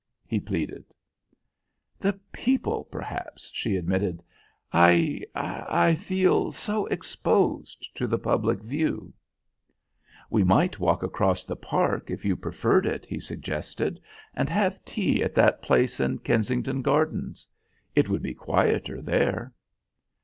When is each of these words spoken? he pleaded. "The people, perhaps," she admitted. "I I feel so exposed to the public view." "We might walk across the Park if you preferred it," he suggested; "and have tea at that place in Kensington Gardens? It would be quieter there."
he 0.25 0.39
pleaded. 0.39 0.83
"The 1.99 2.13
people, 2.31 2.85
perhaps," 2.85 3.51
she 3.53 3.75
admitted. 3.75 4.23
"I 4.73 5.21
I 5.35 5.93
feel 5.93 6.51
so 6.51 6.87
exposed 6.87 7.85
to 7.97 8.07
the 8.07 8.17
public 8.17 8.63
view." 8.63 9.13
"We 10.27 10.43
might 10.43 10.79
walk 10.79 11.03
across 11.03 11.43
the 11.43 11.55
Park 11.55 12.09
if 12.09 12.25
you 12.25 12.35
preferred 12.35 12.87
it," 12.87 13.05
he 13.05 13.19
suggested; 13.19 14.01
"and 14.33 14.49
have 14.49 14.83
tea 14.85 15.21
at 15.21 15.35
that 15.35 15.61
place 15.61 15.99
in 15.99 16.17
Kensington 16.17 16.81
Gardens? 16.81 17.45
It 17.93 18.09
would 18.09 18.23
be 18.23 18.33
quieter 18.33 19.03
there." 19.03 19.53